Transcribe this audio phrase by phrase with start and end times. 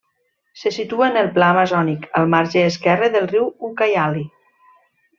[0.61, 4.29] Se situa en el pla amazònic, al marge esquerre del riu Ucayali.